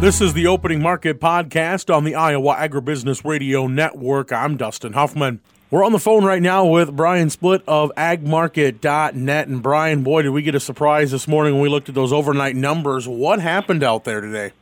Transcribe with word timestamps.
This 0.00 0.22
is 0.22 0.32
the 0.32 0.46
Opening 0.46 0.80
Market 0.80 1.20
Podcast 1.20 1.94
on 1.94 2.04
the 2.04 2.14
Iowa 2.14 2.54
Agribusiness 2.54 3.22
Radio 3.22 3.66
Network. 3.66 4.32
I'm 4.32 4.56
Dustin 4.56 4.94
Huffman. 4.94 5.42
We're 5.70 5.84
on 5.84 5.92
the 5.92 5.98
phone 5.98 6.24
right 6.24 6.40
now 6.40 6.64
with 6.64 6.96
Brian 6.96 7.28
Splitt 7.28 7.60
of 7.68 7.92
agmarket.net. 7.98 9.48
And 9.48 9.62
Brian, 9.62 10.02
boy, 10.02 10.22
did 10.22 10.30
we 10.30 10.40
get 10.40 10.54
a 10.54 10.60
surprise 10.60 11.10
this 11.10 11.28
morning 11.28 11.52
when 11.52 11.62
we 11.62 11.68
looked 11.68 11.90
at 11.90 11.94
those 11.94 12.14
overnight 12.14 12.56
numbers. 12.56 13.06
What 13.06 13.40
happened 13.40 13.82
out 13.82 14.04
there 14.04 14.22
today? 14.22 14.52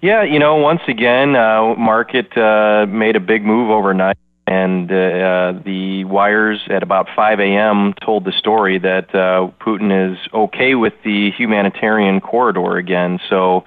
Yeah, 0.00 0.22
you 0.22 0.38
know, 0.38 0.56
once 0.56 0.80
again, 0.88 1.36
uh, 1.36 1.74
market 1.74 2.34
uh, 2.38 2.86
made 2.88 3.14
a 3.14 3.20
big 3.20 3.44
move 3.44 3.68
overnight 3.68 4.16
and 4.50 4.90
uh, 4.90 4.94
uh, 4.94 5.62
the 5.64 6.02
wires 6.06 6.60
at 6.70 6.82
about 6.82 7.06
5 7.14 7.38
a.m. 7.38 7.94
told 8.04 8.24
the 8.24 8.32
story 8.32 8.78
that 8.78 9.14
uh, 9.14 9.48
Putin 9.60 10.12
is 10.12 10.18
okay 10.34 10.74
with 10.74 10.92
the 11.04 11.30
humanitarian 11.30 12.20
corridor 12.20 12.76
again. 12.76 13.20
So, 13.30 13.64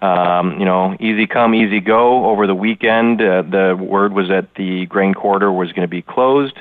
um, 0.00 0.58
you 0.58 0.64
know, 0.64 0.96
easy 0.98 1.26
come, 1.26 1.54
easy 1.54 1.80
go. 1.80 2.24
Over 2.24 2.46
the 2.46 2.54
weekend, 2.54 3.20
uh, 3.20 3.42
the 3.42 3.76
word 3.78 4.14
was 4.14 4.28
that 4.28 4.54
the 4.56 4.86
grain 4.86 5.12
corridor 5.12 5.52
was 5.52 5.72
going 5.72 5.86
to 5.86 5.88
be 5.88 6.00
closed, 6.00 6.58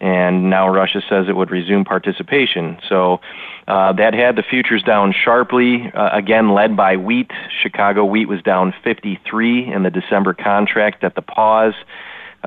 and 0.00 0.50
now 0.50 0.68
Russia 0.68 1.00
says 1.08 1.28
it 1.30 1.36
would 1.36 1.50
resume 1.50 1.84
participation. 1.84 2.78
So. 2.88 3.20
Uh, 3.66 3.92
that 3.92 4.14
had 4.14 4.34
the 4.34 4.42
futures 4.42 4.82
down 4.82 5.12
sharply, 5.12 5.92
uh, 5.92 6.08
again 6.14 6.54
led 6.54 6.74
by 6.74 6.96
wheat. 6.96 7.30
Chicago 7.60 8.02
wheat 8.02 8.26
was 8.26 8.40
down 8.40 8.72
53 8.82 9.70
in 9.70 9.82
the 9.82 9.90
December 9.90 10.32
contract 10.32 11.04
at 11.04 11.14
the 11.14 11.20
pause. 11.20 11.74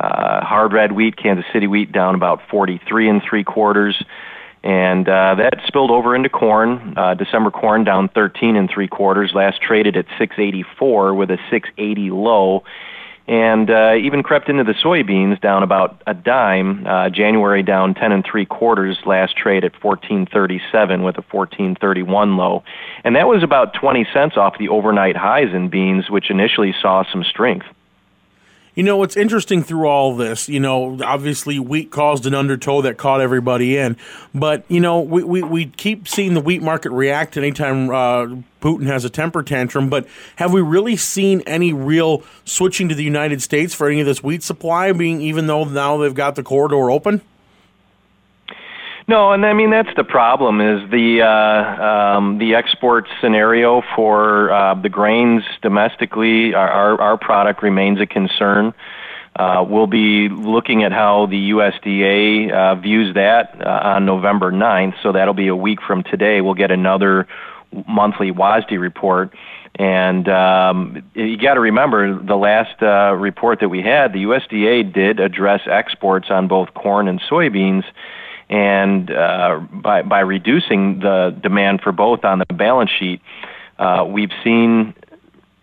Uh, 0.01 0.43
hard 0.43 0.73
red 0.73 0.93
wheat, 0.93 1.15
Kansas 1.15 1.45
City 1.53 1.67
wheat 1.67 1.91
down 1.91 2.15
about 2.15 2.41
43 2.49 3.07
and 3.07 3.21
three 3.27 3.43
quarters. 3.43 4.03
And 4.63 5.07
uh, 5.07 5.35
that 5.35 5.59
spilled 5.67 5.91
over 5.91 6.15
into 6.15 6.29
corn. 6.29 6.95
Uh, 6.97 7.13
December 7.13 7.51
corn 7.51 7.83
down 7.83 8.09
13 8.09 8.55
and 8.55 8.69
three 8.69 8.87
quarters. 8.87 9.31
Last 9.33 9.61
traded 9.61 9.95
at 9.97 10.05
684 10.17 11.13
with 11.13 11.29
a 11.29 11.37
680 11.49 12.11
low. 12.11 12.63
And 13.27 13.69
uh, 13.69 13.93
even 13.95 14.23
crept 14.23 14.49
into 14.49 14.63
the 14.63 14.73
soybeans 14.73 15.39
down 15.39 15.63
about 15.63 16.01
a 16.07 16.13
dime. 16.13 16.85
Uh, 16.85 17.09
January 17.09 17.63
down 17.63 17.93
10 17.93 18.11
and 18.11 18.25
three 18.25 18.45
quarters. 18.45 18.97
Last 19.05 19.37
trade 19.37 19.63
at 19.63 19.73
1437 19.83 21.03
with 21.03 21.17
a 21.17 21.25
1431 21.31 22.37
low. 22.37 22.63
And 23.03 23.15
that 23.15 23.27
was 23.27 23.43
about 23.43 23.73
20 23.73 24.07
cents 24.13 24.37
off 24.37 24.57
the 24.57 24.69
overnight 24.69 25.15
highs 25.15 25.53
in 25.53 25.69
beans, 25.69 26.09
which 26.09 26.29
initially 26.29 26.73
saw 26.81 27.03
some 27.11 27.23
strength. 27.23 27.67
You 28.73 28.83
know, 28.83 28.95
what's 28.95 29.17
interesting 29.17 29.63
through 29.63 29.85
all 29.85 30.15
this, 30.15 30.47
you 30.47 30.59
know, 30.59 30.97
obviously 31.03 31.59
wheat 31.59 31.91
caused 31.91 32.25
an 32.25 32.33
undertow 32.33 32.81
that 32.83 32.97
caught 32.97 33.19
everybody 33.19 33.77
in. 33.77 33.97
But, 34.33 34.63
you 34.69 34.79
know, 34.79 35.01
we, 35.01 35.23
we, 35.23 35.43
we 35.43 35.65
keep 35.65 36.07
seeing 36.07 36.35
the 36.35 36.39
wheat 36.39 36.61
market 36.61 36.91
react 36.91 37.35
anytime 37.35 37.89
uh, 37.89 38.27
Putin 38.61 38.87
has 38.87 39.03
a 39.03 39.09
temper 39.09 39.43
tantrum. 39.43 39.89
But 39.89 40.07
have 40.37 40.53
we 40.53 40.61
really 40.61 40.95
seen 40.95 41.41
any 41.41 41.73
real 41.73 42.23
switching 42.45 42.87
to 42.87 42.95
the 42.95 43.03
United 43.03 43.41
States 43.41 43.73
for 43.73 43.89
any 43.89 43.99
of 43.99 44.05
this 44.05 44.23
wheat 44.23 44.41
supply, 44.41 44.93
being 44.93 45.19
even 45.19 45.47
though 45.47 45.65
now 45.65 45.97
they've 45.97 46.15
got 46.15 46.35
the 46.35 46.43
corridor 46.43 46.89
open? 46.89 47.21
No, 49.11 49.33
and 49.33 49.45
I 49.45 49.51
mean 49.51 49.71
that's 49.71 49.93
the 49.97 50.05
problem 50.05 50.61
is 50.61 50.89
the 50.89 51.21
uh, 51.21 51.83
um, 52.15 52.37
the 52.37 52.55
export 52.55 53.09
scenario 53.19 53.81
for 53.93 54.49
uh, 54.49 54.75
the 54.75 54.87
grains 54.87 55.43
domestically. 55.61 56.53
Our, 56.53 56.69
our, 56.69 57.01
our 57.01 57.17
product 57.17 57.61
remains 57.61 57.99
a 57.99 58.05
concern. 58.05 58.73
Uh, 59.35 59.65
we'll 59.67 59.85
be 59.85 60.29
looking 60.29 60.85
at 60.85 60.93
how 60.93 61.25
the 61.25 61.49
USDA 61.49 62.53
uh, 62.53 62.75
views 62.75 63.13
that 63.15 63.59
uh, 63.59 63.95
on 63.95 64.05
November 64.05 64.49
9th, 64.49 64.93
so 65.03 65.11
that'll 65.11 65.33
be 65.33 65.49
a 65.49 65.57
week 65.57 65.81
from 65.85 66.03
today. 66.03 66.39
We'll 66.39 66.53
get 66.53 66.71
another 66.71 67.27
monthly 67.89 68.31
WASDE 68.31 68.79
report. 68.79 69.33
And 69.75 70.29
um, 70.29 71.03
you 71.15 71.37
got 71.37 71.55
to 71.55 71.59
remember 71.59 72.17
the 72.17 72.37
last 72.37 72.81
uh, 72.81 73.13
report 73.17 73.59
that 73.59 73.67
we 73.67 73.81
had, 73.81 74.13
the 74.13 74.23
USDA 74.23 74.93
did 74.93 75.19
address 75.19 75.61
exports 75.69 76.27
on 76.29 76.47
both 76.47 76.73
corn 76.73 77.09
and 77.09 77.19
soybeans 77.19 77.83
and 78.51 79.09
uh, 79.09 79.59
by 79.71 80.01
by 80.03 80.19
reducing 80.19 80.99
the 80.99 81.35
demand 81.41 81.81
for 81.81 81.91
both 81.93 82.25
on 82.25 82.39
the 82.39 82.53
balance 82.53 82.91
sheet, 82.91 83.21
uh, 83.79 84.05
we've 84.07 84.33
seen 84.43 84.93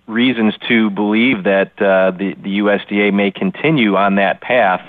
reasons 0.06 0.54
to 0.66 0.88
believe 0.90 1.44
that 1.44 1.72
uh, 1.80 2.10
the 2.12 2.34
the 2.42 2.58
USDA 2.58 3.12
may 3.12 3.30
continue 3.30 3.94
on 3.94 4.16
that 4.16 4.40
path. 4.40 4.80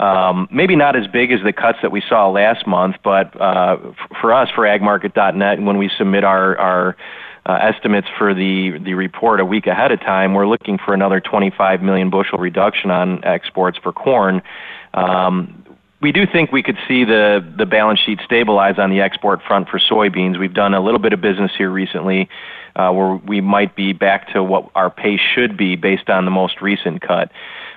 Um, 0.00 0.48
maybe 0.50 0.74
not 0.74 0.96
as 0.96 1.06
big 1.06 1.30
as 1.30 1.40
the 1.44 1.52
cuts 1.52 1.78
that 1.82 1.92
we 1.92 2.02
saw 2.08 2.28
last 2.28 2.66
month, 2.66 2.96
but 3.04 3.38
uh, 3.40 3.76
f- 3.84 4.16
for 4.20 4.32
us, 4.32 4.48
for 4.52 4.64
agmarket.net, 4.64 5.62
when 5.62 5.76
we 5.76 5.90
submit 5.96 6.24
our 6.24 6.58
our 6.58 6.96
uh, 7.44 7.52
estimates 7.60 8.08
for 8.16 8.32
the 8.32 8.78
the 8.82 8.94
report 8.94 9.40
a 9.40 9.44
week 9.44 9.66
ahead 9.66 9.92
of 9.92 10.00
time, 10.00 10.32
we're 10.32 10.48
looking 10.48 10.78
for 10.78 10.94
another 10.94 11.20
25 11.20 11.82
million 11.82 12.08
bushel 12.08 12.38
reduction 12.38 12.90
on 12.90 13.22
exports 13.24 13.78
for 13.78 13.92
corn. 13.92 14.40
Um, 14.94 15.62
we 16.02 16.10
do 16.10 16.26
think 16.26 16.50
we 16.50 16.62
could 16.62 16.76
see 16.88 17.04
the 17.04 17.40
the 17.56 17.64
balance 17.64 18.00
sheet 18.00 18.18
stabilize 18.24 18.78
on 18.78 18.90
the 18.90 19.00
export 19.00 19.40
front 19.46 19.68
for 19.68 19.78
soybeans. 19.78 20.38
We've 20.38 20.52
done 20.52 20.74
a 20.74 20.80
little 20.80 20.98
bit 20.98 21.12
of 21.12 21.20
business 21.20 21.52
here 21.56 21.70
recently, 21.70 22.28
uh, 22.74 22.90
where 22.90 23.14
we 23.14 23.40
might 23.40 23.76
be 23.76 23.92
back 23.92 24.32
to 24.32 24.42
what 24.42 24.68
our 24.74 24.90
pace 24.90 25.20
should 25.34 25.56
be 25.56 25.76
based 25.76 26.10
on 26.10 26.24
the 26.24 26.30
most 26.32 26.60
recent 26.60 27.00
cut. 27.00 27.30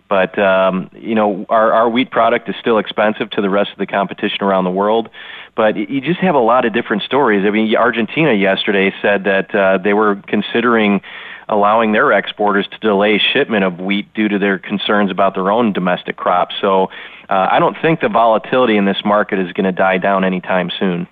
But 0.08 0.38
um, 0.38 0.90
you 0.94 1.16
know, 1.16 1.46
our 1.50 1.74
our 1.74 1.90
wheat 1.90 2.12
product 2.12 2.48
is 2.48 2.56
still 2.60 2.78
expensive 2.78 3.30
to 3.32 3.42
the 3.42 3.50
rest 3.50 3.72
of 3.72 3.78
the 3.78 3.88
competition 3.88 4.38
around 4.42 4.64
the 4.64 4.72
world. 4.72 5.10
But 5.56 5.78
you 5.78 6.02
just 6.02 6.20
have 6.20 6.36
a 6.36 6.40
lot 6.40 6.66
of 6.66 6.74
different 6.74 7.04
stories. 7.04 7.46
I 7.46 7.50
mean, 7.50 7.76
Argentina 7.76 8.34
yesterday 8.34 8.94
said 9.02 9.24
that 9.24 9.56
uh, 9.56 9.78
they 9.78 9.94
were 9.94 10.22
considering 10.28 11.02
allowing 11.48 11.92
their 11.92 12.12
exporters 12.12 12.68
to 12.72 12.78
delay 12.80 13.20
shipment 13.20 13.64
of 13.64 13.80
wheat 13.80 14.12
due 14.14 14.28
to 14.28 14.40
their 14.40 14.60
concerns 14.60 15.12
about 15.12 15.36
their 15.36 15.52
own 15.52 15.74
domestic 15.74 16.18
crops. 16.18 16.56
So 16.60 16.86
uh, 17.30 17.48
I 17.52 17.60
don't 17.60 17.78
think 17.82 18.02
the 18.02 18.10
volatility 18.10 18.78
in 18.78 18.86
this 18.86 18.98
market 19.06 19.40
is 19.40 19.52
going 19.54 19.66
to 19.66 19.72
die 19.72 19.98
down 19.98 20.24
anytime 20.24 20.72
soon. 20.78 21.08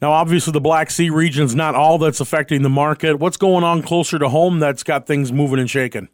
Now, 0.00 0.12
obviously, 0.12 0.52
the 0.52 0.60
Black 0.60 0.90
Sea 0.90 1.10
region 1.10 1.44
is 1.44 1.54
not 1.54 1.74
all 1.74 1.98
that's 1.98 2.20
affecting 2.20 2.62
the 2.62 2.70
market. 2.70 3.18
What's 3.18 3.36
going 3.36 3.64
on 3.64 3.82
closer 3.82 4.18
to 4.18 4.30
home 4.30 4.58
that's 4.58 4.82
got 4.82 5.06
things 5.06 5.30
moving 5.30 5.58
and 5.58 5.68
shaking? 5.68 6.08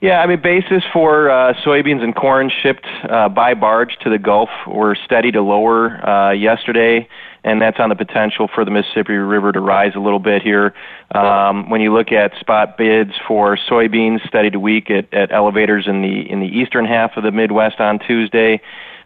Yeah, 0.00 0.20
I 0.20 0.26
mean, 0.26 0.40
basis 0.40 0.82
for 0.92 1.30
uh, 1.30 1.52
soybeans 1.64 2.02
and 2.02 2.14
corn 2.14 2.50
shipped 2.62 2.86
uh, 3.08 3.28
by 3.28 3.52
barge 3.52 3.98
to 4.02 4.10
the 4.10 4.18
Gulf 4.18 4.48
were 4.66 4.96
steady 5.04 5.30
to 5.32 5.42
lower 5.42 6.06
uh, 6.08 6.32
yesterday 6.32 7.06
and 7.44 7.60
that's 7.60 7.78
on 7.78 7.88
the 7.88 7.96
potential 7.96 8.48
for 8.54 8.64
the 8.64 8.70
Mississippi 8.70 9.14
River 9.14 9.52
to 9.52 9.60
rise 9.60 9.92
a 9.94 10.00
little 10.00 10.18
bit 10.18 10.42
here. 10.42 10.74
Um, 11.12 11.70
when 11.70 11.80
you 11.80 11.92
look 11.92 12.12
at 12.12 12.38
spot 12.38 12.76
bids 12.76 13.12
for 13.26 13.56
soybeans, 13.56 14.26
steady 14.26 14.50
to 14.50 14.60
weak 14.60 14.90
at, 14.90 15.12
at 15.12 15.32
elevators 15.32 15.86
in 15.86 16.02
the 16.02 16.30
in 16.30 16.40
the 16.40 16.46
eastern 16.46 16.84
half 16.84 17.16
of 17.16 17.22
the 17.22 17.32
Midwest 17.32 17.80
on 17.80 17.98
Tuesday. 17.98 18.60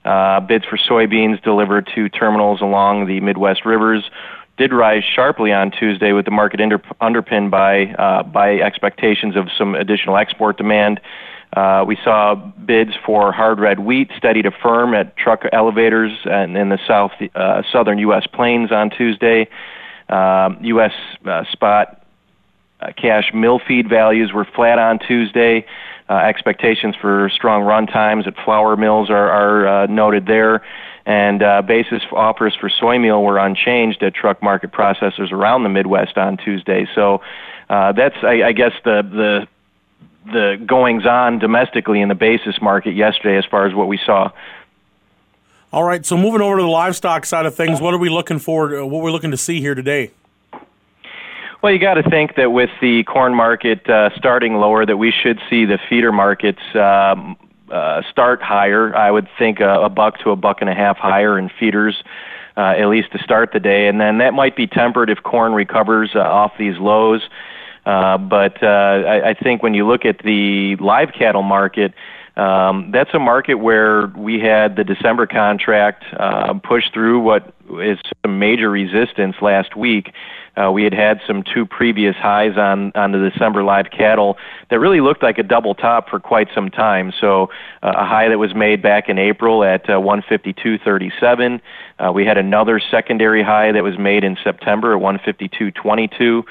Uh, 0.04 0.38
bids 0.40 0.66
for 0.66 0.76
soybeans 0.76 1.42
delivered 1.42 1.88
to 1.94 2.10
terminals 2.10 2.60
along 2.60 3.06
the 3.06 3.20
Midwest 3.20 3.64
rivers 3.64 4.04
did 4.56 4.72
rise 4.72 5.02
sharply 5.04 5.52
on 5.52 5.70
Tuesday, 5.70 6.12
with 6.12 6.24
the 6.24 6.30
market 6.30 6.60
under, 6.60 6.80
underpinned 7.00 7.50
by 7.50 7.86
uh, 7.86 8.22
by 8.22 8.58
expectations 8.60 9.36
of 9.36 9.48
some 9.56 9.74
additional 9.74 10.16
export 10.16 10.56
demand. 10.56 11.00
Uh, 11.56 11.84
we 11.86 11.96
saw 12.02 12.34
bids 12.34 12.92
for 13.06 13.30
hard 13.30 13.60
red 13.60 13.80
wheat 13.80 14.10
steady 14.16 14.42
to 14.42 14.50
firm 14.50 14.92
at 14.94 15.16
truck 15.16 15.42
elevators 15.52 16.12
and 16.24 16.56
in 16.56 16.68
the 16.68 16.78
south 16.86 17.12
uh, 17.34 17.62
southern 17.72 17.98
U.S. 17.98 18.26
plains 18.26 18.72
on 18.72 18.90
Tuesday. 18.90 19.48
Um, 20.08 20.58
U.S. 20.62 20.92
Uh, 21.24 21.44
spot 21.50 22.04
uh, 22.80 22.92
cash 22.96 23.30
mill 23.32 23.60
feed 23.66 23.88
values 23.88 24.32
were 24.32 24.44
flat 24.44 24.78
on 24.78 24.98
Tuesday. 24.98 25.64
Uh, 26.06 26.16
expectations 26.16 26.94
for 27.00 27.30
strong 27.34 27.62
run 27.62 27.86
times 27.86 28.26
at 28.26 28.34
flour 28.44 28.76
mills 28.76 29.08
are, 29.08 29.30
are 29.30 29.66
uh, 29.66 29.86
noted 29.86 30.26
there, 30.26 30.62
and 31.06 31.42
uh, 31.42 31.62
basis 31.62 32.02
offers 32.12 32.54
for 32.60 32.68
soy 32.68 32.98
meal 32.98 33.22
were 33.22 33.38
unchanged 33.38 34.02
at 34.02 34.14
truck 34.14 34.42
market 34.42 34.70
processors 34.70 35.32
around 35.32 35.62
the 35.62 35.70
Midwest 35.70 36.18
on 36.18 36.36
Tuesday. 36.36 36.86
So 36.94 37.22
uh, 37.70 37.92
that's, 37.92 38.16
I, 38.22 38.42
I 38.42 38.52
guess, 38.52 38.72
the 38.84 39.00
the 39.02 39.48
the 40.30 40.62
goings 40.66 41.06
on 41.06 41.38
domestically 41.38 42.00
in 42.00 42.08
the 42.08 42.14
basis 42.14 42.60
market 42.60 42.94
yesterday 42.94 43.38
as 43.38 43.44
far 43.44 43.66
as 43.66 43.74
what 43.74 43.88
we 43.88 43.98
saw. 44.04 44.30
All 45.72 45.84
right, 45.84 46.04
so 46.04 46.16
moving 46.16 46.40
over 46.40 46.56
to 46.56 46.62
the 46.62 46.68
livestock 46.68 47.26
side 47.26 47.46
of 47.46 47.54
things, 47.54 47.80
what 47.80 47.94
are 47.94 47.98
we 47.98 48.08
looking 48.08 48.38
for? 48.38 48.78
Uh, 48.78 48.86
what 48.86 49.02
we're 49.02 49.10
looking 49.10 49.32
to 49.32 49.36
see 49.36 49.60
here 49.60 49.74
today? 49.74 50.12
Well, 51.64 51.72
you 51.72 51.78
got 51.78 51.94
to 51.94 52.02
think 52.02 52.36
that 52.36 52.52
with 52.52 52.68
the 52.82 53.04
corn 53.04 53.34
market 53.34 53.88
uh, 53.88 54.10
starting 54.16 54.56
lower, 54.56 54.84
that 54.84 54.98
we 54.98 55.10
should 55.10 55.40
see 55.48 55.64
the 55.64 55.78
feeder 55.88 56.12
markets 56.12 56.60
um, 56.74 57.38
uh, 57.72 58.02
start 58.10 58.42
higher. 58.42 58.94
I 58.94 59.10
would 59.10 59.26
think 59.38 59.60
a, 59.60 59.84
a 59.84 59.88
buck 59.88 60.18
to 60.24 60.30
a 60.30 60.36
buck 60.36 60.58
and 60.60 60.68
a 60.68 60.74
half 60.74 60.98
higher 60.98 61.38
in 61.38 61.48
feeders. 61.58 62.04
Uh, 62.58 62.74
at 62.76 62.88
least 62.88 63.12
to 63.12 63.18
start 63.18 63.50
the 63.54 63.60
day, 63.60 63.88
and 63.88 63.98
then 63.98 64.18
that 64.18 64.34
might 64.34 64.54
be 64.54 64.66
tempered 64.66 65.08
if 65.08 65.22
corn 65.22 65.54
recovers 65.54 66.10
uh, 66.14 66.20
off 66.20 66.52
these 66.58 66.76
lows. 66.78 67.22
Uh, 67.86 68.18
but 68.18 68.62
uh, 68.62 68.66
I, 68.66 69.30
I 69.30 69.34
think 69.34 69.62
when 69.62 69.72
you 69.72 69.88
look 69.88 70.04
at 70.04 70.18
the 70.18 70.76
live 70.76 71.12
cattle 71.18 71.42
market, 71.42 71.94
um, 72.36 72.90
that's 72.92 73.10
a 73.14 73.18
market 73.18 73.54
where 73.54 74.08
we 74.08 74.38
had 74.38 74.76
the 74.76 74.84
December 74.84 75.26
contract 75.26 76.04
uh, 76.18 76.52
push 76.62 76.84
through 76.92 77.20
what 77.20 77.54
is 77.80 77.98
some 78.22 78.38
major 78.38 78.70
resistance 78.70 79.36
last 79.40 79.74
week. 79.76 80.12
Uh, 80.56 80.70
we 80.70 80.84
had 80.84 80.94
had 80.94 81.20
some 81.26 81.42
two 81.42 81.66
previous 81.66 82.14
highs 82.16 82.56
on 82.56 82.92
on 82.94 83.12
the 83.12 83.30
December 83.30 83.62
live 83.62 83.90
cattle 83.90 84.36
that 84.70 84.78
really 84.78 85.00
looked 85.00 85.22
like 85.22 85.38
a 85.38 85.42
double 85.42 85.74
top 85.74 86.08
for 86.08 86.20
quite 86.20 86.48
some 86.54 86.70
time. 86.70 87.12
So 87.20 87.50
uh, 87.82 87.92
a 87.96 88.04
high 88.04 88.28
that 88.28 88.38
was 88.38 88.54
made 88.54 88.82
back 88.82 89.08
in 89.08 89.18
April 89.18 89.64
at 89.64 89.88
uh, 89.88 89.94
152.37. 89.94 91.60
Uh, 91.98 92.12
we 92.12 92.24
had 92.24 92.38
another 92.38 92.80
secondary 92.90 93.42
high 93.42 93.72
that 93.72 93.82
was 93.82 93.98
made 93.98 94.24
in 94.24 94.36
September 94.42 94.96
at 94.96 95.02
152.22 95.02 96.44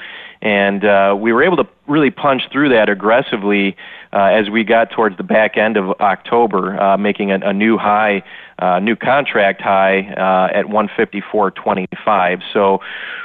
and 0.44 0.84
uh, 0.84 1.16
we 1.18 1.32
were 1.32 1.42
able 1.42 1.56
to 1.56 1.66
really 1.86 2.10
punch 2.10 2.42
through 2.52 2.68
that 2.68 2.90
aggressively 2.90 3.76
uh, 4.14 4.26
as 4.26 4.48
we 4.48 4.62
got 4.62 4.90
towards 4.90 5.16
the 5.16 5.24
back 5.24 5.56
end 5.56 5.76
of 5.76 5.90
October, 6.00 6.80
uh, 6.80 6.96
making 6.96 7.32
a, 7.32 7.40
a 7.40 7.52
new 7.52 7.76
high, 7.76 8.22
uh, 8.60 8.78
new 8.78 8.94
contract 8.94 9.60
high 9.60 10.02
uh, 10.12 10.56
at 10.56 10.66
154.25. 10.66 12.42
So, 12.52 12.78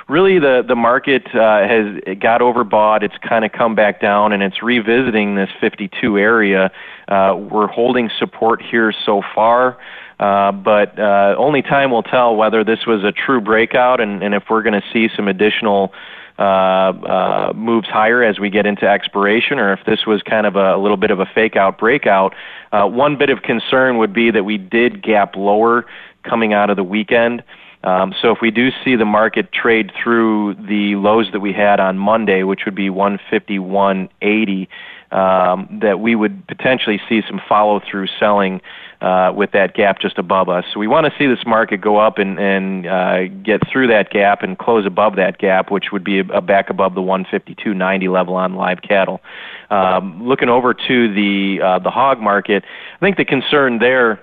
really, 0.08 0.40
the 0.40 0.64
the 0.68 0.76
market 0.76 1.28
uh, 1.36 1.68
has 1.68 2.18
got 2.20 2.42
overbought. 2.42 3.04
It's 3.04 3.18
kind 3.18 3.46
of 3.46 3.52
come 3.52 3.76
back 3.76 4.02
down, 4.02 4.34
and 4.34 4.42
it's 4.42 4.64
revisiting 4.64 5.36
this 5.36 5.50
52 5.62 6.18
area. 6.18 6.72
Uh, 7.08 7.36
we're 7.38 7.68
holding 7.68 8.10
support 8.18 8.62
here 8.62 8.92
so 9.06 9.22
far. 9.36 9.78
Uh, 10.20 10.52
but 10.52 11.00
uh, 11.00 11.34
only 11.38 11.62
time 11.62 11.92
will 11.92 12.04
tell 12.04 12.36
whether 12.36 12.64
this 12.64 12.86
was 12.86 13.06
a 13.06 13.12
true 13.14 13.40
breakout 13.40 14.02
and, 14.02 14.22
and 14.22 14.36
if 14.36 14.44
we're 14.50 14.62
going 14.62 14.74
to 14.74 14.84
see 14.92 15.08
some 15.16 15.30
additional 15.30 15.94
uh, 16.40 16.42
uh, 16.42 17.54
moves 17.54 17.88
higher 17.88 18.24
as 18.24 18.40
we 18.40 18.50
get 18.50 18.66
into 18.66 18.88
expiration, 18.88 19.60
or 19.60 19.74
if 19.74 19.82
this 19.86 20.06
was 20.06 20.22
kind 20.22 20.48
of 20.48 20.56
a, 20.56 20.76
a 20.76 20.80
little 20.80 20.96
bit 20.98 21.12
of 21.12 21.20
a 21.20 21.26
fake 21.26 21.58
out 21.58 21.78
breakout. 21.78 22.34
Uh, 22.72 22.86
one 22.86 23.18
bit 23.18 23.30
of 23.30 23.42
concern 23.42 23.98
would 23.98 24.14
be 24.14 24.32
that 24.32 24.46
we 24.46 24.58
did 24.58 25.04
gap 25.04 25.36
lower 25.36 25.86
coming 26.24 26.54
out 26.54 26.70
of 26.70 26.78
the 26.78 26.84
weekend. 26.84 27.44
Um, 27.84 28.14
so 28.22 28.32
if 28.32 28.40
we 28.42 28.52
do 28.52 28.70
see 28.84 28.96
the 28.96 29.06
market 29.06 29.52
trade 29.52 29.92
through 30.02 30.56
the 30.56 30.96
lows 30.96 31.28
that 31.34 31.40
we 31.42 31.54
had 31.54 31.80
on 31.80 31.98
Monday, 31.98 32.44
which 32.44 32.62
would 32.66 32.76
be 32.76 32.90
151.80, 32.90 34.68
um, 35.12 35.80
that 35.82 36.00
we 36.00 36.16
would 36.16 36.48
potentially 36.48 37.02
see 37.10 37.22
some 37.28 37.42
follow 37.48 37.80
through 37.80 38.08
selling 38.20 38.62
uh, 39.02 39.32
with 39.34 39.52
that 39.52 39.74
gap 39.74 40.00
just 40.00 40.18
above 40.18 40.50
us. 40.50 40.66
So 40.74 40.80
we 40.80 40.88
want 40.88 41.06
to 41.06 41.14
see 41.18 41.26
this 41.26 41.46
market 41.46 41.78
go 41.78 41.98
up 41.98 42.18
and, 42.18 42.38
and 42.38 42.86
uh, 42.86 43.28
get 43.28 43.62
through 43.72 43.88
that 43.88 44.10
gap 44.10 44.44
and 44.44 44.58
close 44.58 44.86
above 44.86 45.16
that 45.16 45.38
gap, 45.38 45.72
which 45.72 45.86
would 45.92 46.04
be 46.04 46.20
a, 46.20 46.24
a 46.26 46.42
back 46.42 46.70
above 46.70 46.96
the 46.96 47.02
152.90 47.02 48.12
level 48.12 48.36
on 48.36 48.56
live 48.56 48.82
cattle. 48.82 49.22
Um, 49.70 50.28
looking 50.28 50.50
over 50.50 50.74
to 50.74 51.14
the 51.14 51.62
uh, 51.64 51.80
the 51.80 51.92
hog 51.92 52.20
market, 52.20 52.64
I 52.96 53.00
think 53.00 53.18
the 53.18 53.26
concern 53.26 53.80
there. 53.80 54.20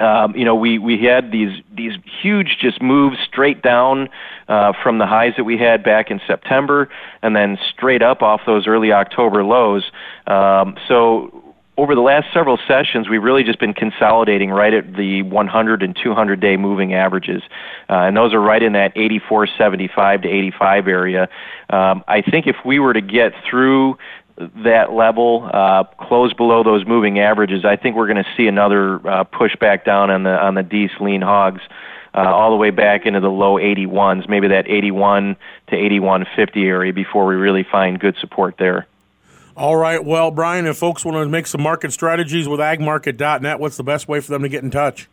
Um, 0.00 0.34
you 0.34 0.44
know, 0.44 0.56
we, 0.56 0.78
we 0.78 0.98
had 1.02 1.30
these 1.30 1.62
these 1.72 1.92
huge 2.20 2.58
just 2.60 2.82
moves 2.82 3.16
straight 3.26 3.62
down 3.62 4.08
uh, 4.48 4.72
from 4.82 4.98
the 4.98 5.06
highs 5.06 5.34
that 5.36 5.44
we 5.44 5.56
had 5.56 5.84
back 5.84 6.10
in 6.10 6.20
September, 6.26 6.88
and 7.22 7.36
then 7.36 7.58
straight 7.72 8.02
up 8.02 8.20
off 8.20 8.40
those 8.44 8.66
early 8.66 8.92
October 8.92 9.44
lows. 9.44 9.84
Um, 10.26 10.76
so 10.88 11.44
over 11.76 11.94
the 11.94 12.00
last 12.00 12.32
several 12.32 12.58
sessions, 12.68 13.08
we've 13.08 13.22
really 13.22 13.42
just 13.42 13.58
been 13.58 13.74
consolidating 13.74 14.50
right 14.50 14.72
at 14.72 14.94
the 14.94 15.22
100 15.22 15.82
and 15.82 15.96
200 16.00 16.40
day 16.40 16.56
moving 16.56 16.94
averages, 16.94 17.42
uh, 17.88 17.94
and 17.94 18.16
those 18.16 18.32
are 18.32 18.40
right 18.40 18.62
in 18.62 18.72
that 18.74 18.94
84.75 18.94 20.22
to 20.22 20.28
85 20.28 20.88
area. 20.88 21.28
Um, 21.70 22.04
I 22.06 22.22
think 22.22 22.46
if 22.46 22.56
we 22.64 22.78
were 22.78 22.92
to 22.92 23.00
get 23.00 23.32
through 23.48 23.98
that 24.36 24.92
level, 24.92 25.48
uh, 25.52 25.84
close 25.84 26.32
below 26.32 26.62
those 26.62 26.86
moving 26.86 27.18
averages, 27.18 27.64
I 27.64 27.76
think 27.76 27.96
we're 27.96 28.08
going 28.08 28.22
to 28.22 28.30
see 28.36 28.46
another 28.46 29.06
uh, 29.08 29.24
push 29.24 29.54
back 29.56 29.84
down 29.84 30.10
on 30.10 30.24
the 30.24 30.30
on 30.30 30.54
the 30.54 30.62
Dees 30.62 30.90
lean 31.00 31.22
hogs. 31.22 31.60
Uh, 32.16 32.20
all 32.20 32.50
the 32.50 32.56
way 32.56 32.70
back 32.70 33.06
into 33.06 33.18
the 33.18 33.28
low 33.28 33.56
81s, 33.56 34.28
maybe 34.28 34.46
that 34.46 34.68
81 34.68 35.34
to 35.66 35.74
81.50 35.74 36.64
area 36.64 36.92
before 36.92 37.26
we 37.26 37.34
really 37.34 37.64
find 37.64 37.98
good 37.98 38.16
support 38.20 38.54
there. 38.56 38.86
All 39.56 39.76
right. 39.76 40.04
Well, 40.04 40.30
Brian, 40.30 40.64
if 40.66 40.76
folks 40.76 41.04
want 41.04 41.16
to 41.16 41.28
make 41.28 41.48
some 41.48 41.60
market 41.60 41.92
strategies 41.92 42.46
with 42.46 42.60
agmarket.net, 42.60 43.58
what's 43.58 43.76
the 43.76 43.82
best 43.82 44.06
way 44.06 44.20
for 44.20 44.30
them 44.30 44.42
to 44.42 44.48
get 44.48 44.62
in 44.62 44.70
touch? 44.70 45.08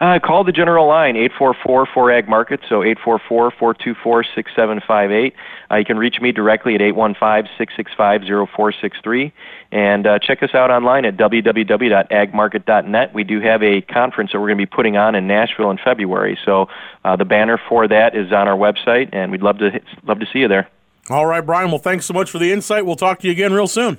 Uh, 0.00 0.18
call 0.18 0.42
the 0.44 0.52
general 0.52 0.86
line, 0.86 1.14
844-4AG 1.14 2.28
Market, 2.28 2.60
so 2.68 2.80
844-424-6758. 2.80 5.32
Uh, 5.70 5.76
you 5.76 5.84
can 5.84 5.98
reach 5.98 6.20
me 6.20 6.32
directly 6.32 6.74
at 6.74 6.80
815-665-0463. 6.80 9.30
And 9.72 10.06
uh, 10.06 10.18
check 10.20 10.42
us 10.42 10.54
out 10.54 10.70
online 10.70 11.04
at 11.04 11.16
www.agmarket.net. 11.16 13.14
We 13.14 13.24
do 13.24 13.40
have 13.40 13.62
a 13.62 13.80
conference 13.80 14.32
that 14.32 14.40
we're 14.40 14.48
going 14.48 14.58
to 14.58 14.66
be 14.66 14.74
putting 14.74 14.96
on 14.96 15.14
in 15.14 15.26
Nashville 15.26 15.70
in 15.70 15.78
February. 15.78 16.38
So 16.44 16.68
uh, 17.04 17.16
the 17.16 17.24
banner 17.24 17.58
for 17.68 17.88
that 17.88 18.14
is 18.14 18.30
on 18.32 18.48
our 18.48 18.56
website, 18.56 19.08
and 19.12 19.32
we'd 19.32 19.42
love 19.42 19.58
to, 19.58 19.80
love 20.04 20.20
to 20.20 20.26
see 20.32 20.38
you 20.40 20.48
there. 20.48 20.68
All 21.10 21.26
right, 21.26 21.44
Brian. 21.44 21.70
Well, 21.70 21.78
thanks 21.78 22.06
so 22.06 22.14
much 22.14 22.30
for 22.30 22.38
the 22.38 22.50
insight. 22.52 22.86
We'll 22.86 22.96
talk 22.96 23.18
to 23.20 23.26
you 23.26 23.32
again 23.32 23.52
real 23.52 23.66
soon. 23.66 23.98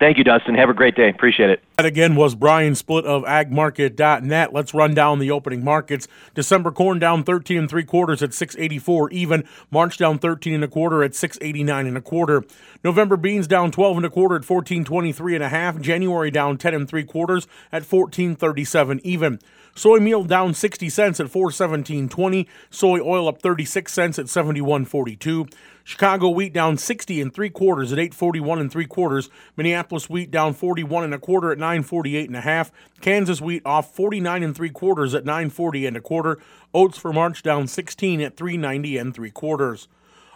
Thank 0.00 0.16
you, 0.16 0.24
Dustin. 0.24 0.54
Have 0.54 0.70
a 0.70 0.74
great 0.74 0.96
day. 0.96 1.10
Appreciate 1.10 1.50
it. 1.50 1.62
That 1.76 1.84
again 1.84 2.16
was 2.16 2.34
Brian 2.34 2.72
Splitt 2.72 3.04
of 3.04 3.22
agmarket.net. 3.24 4.50
Let's 4.50 4.72
run 4.72 4.94
down 4.94 5.18
the 5.18 5.30
opening 5.30 5.62
markets. 5.62 6.08
December 6.34 6.72
corn 6.72 6.98
down 6.98 7.22
13 7.22 7.58
and 7.58 7.68
three 7.68 7.84
quarters 7.84 8.22
at 8.22 8.32
684 8.32 9.10
even. 9.10 9.44
March 9.70 9.98
down 9.98 10.18
13 10.18 10.54
and 10.54 10.64
a 10.64 10.68
quarter 10.68 11.04
at 11.04 11.14
689 11.14 11.86
and 11.86 11.98
a 11.98 12.00
quarter. 12.00 12.42
November 12.82 13.18
beans 13.18 13.46
down 13.46 13.70
12 13.70 13.98
and 13.98 14.06
a 14.06 14.10
quarter 14.10 14.36
at 14.36 14.48
1423 14.48 15.34
and 15.34 15.44
a 15.44 15.50
half. 15.50 15.78
January 15.78 16.30
down 16.30 16.56
10 16.56 16.72
and 16.72 16.88
three 16.88 17.04
quarters 17.04 17.46
at 17.70 17.82
1437 17.82 19.02
even. 19.04 19.38
Soy 19.74 19.98
meal 19.98 20.24
down 20.24 20.54
60 20.54 20.88
cents 20.88 21.20
at 21.20 21.26
417.20. 21.26 22.46
Soy 22.70 23.00
oil 23.00 23.28
up 23.28 23.40
36 23.40 23.92
cents 23.92 24.18
at 24.18 24.26
71.42. 24.26 25.52
Chicago 25.84 26.28
wheat 26.28 26.52
down 26.52 26.76
60 26.76 27.20
and 27.20 27.34
three 27.34 27.50
quarters 27.50 27.92
at 27.92 27.98
841 27.98 28.58
and 28.58 28.70
three 28.70 28.86
quarters. 28.86 29.28
Minneapolis 29.56 30.08
wheat 30.08 30.30
down 30.30 30.54
41 30.54 31.04
and 31.04 31.14
a 31.14 31.18
quarter 31.18 31.50
at 31.50 31.58
948 31.58 32.28
and 32.28 32.36
a 32.36 32.42
half. 32.42 32.70
Kansas 33.00 33.40
wheat 33.40 33.62
off 33.64 33.94
49 33.94 34.42
and 34.42 34.54
three 34.54 34.70
quarters 34.70 35.14
at 35.14 35.24
940 35.24 35.86
and 35.86 35.96
a 35.96 36.00
quarter. 36.00 36.38
Oats 36.72 36.98
for 36.98 37.12
March 37.12 37.42
down 37.42 37.66
16 37.66 38.20
at 38.20 38.36
390 38.36 38.98
and 38.98 39.14
three 39.14 39.30
quarters. 39.30 39.88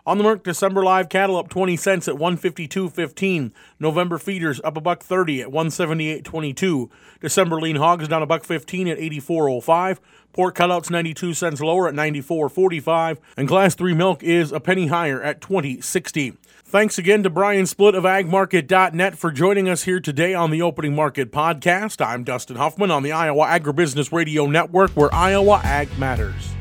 On 0.07 0.19
the 0.19 0.25
Merc, 0.25 0.45
December 0.45 0.85
live 0.85 1.09
cattle 1.09 1.39
up 1.39 1.49
20 1.49 1.79
cents 1.79 2.09
at 2.09 2.17
152.15. 2.17 3.53
November 3.81 4.19
feeders 4.19 4.61
up 4.63 4.77
a 4.77 4.81
buck 4.83 5.03
30 5.03 5.41
at 5.41 5.49
178.22. 5.49 6.91
December 7.21 7.59
lean 7.59 7.77
hogs 7.77 8.07
down 8.07 8.23
a 8.23 8.27
buck 8.27 8.45
15 8.45 8.87
at 8.89 8.99
84.05. 8.99 9.99
Pork 10.35 10.57
cutouts 10.57 10.91
92 10.91 11.33
cents 11.33 11.63
lower 11.63 11.89
at 11.89 11.95
94.45. 11.95 13.17
And 13.39 13.49
class 13.49 13.75
3 13.75 13.95
milk 13.95 14.23
is 14.23 14.53
a 14.53 14.61
penny 14.61 14.89
higher 14.89 15.23
at 15.23 15.41
20.60. 15.41 16.37
Thanks 16.67 16.99
again 16.99 17.23
to 17.23 17.31
Brian 17.31 17.65
Splitt 17.65 17.97
of 17.97 18.05
agmarket.net 18.05 19.17
for 19.17 19.31
joining 19.31 19.71
us 19.71 19.85
here 19.85 20.01
today 20.01 20.35
on 20.35 20.51
the 20.51 20.61
Opening 20.61 20.95
Market 20.95 21.33
Podcast. 21.33 22.05
I'm 22.05 22.25
Dustin 22.25 22.57
Huffman 22.57 22.91
on 22.91 23.05
the 23.05 23.13
Iowa 23.13 23.47
Agribusiness 23.47 24.13
Radio 24.13 24.47
Network, 24.47 24.91
where 24.91 25.15
Iowa 25.15 25.63
Ag 25.65 25.97
matters. 25.99 26.55